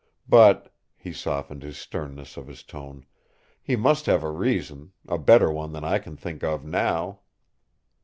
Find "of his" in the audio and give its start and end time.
2.35-2.63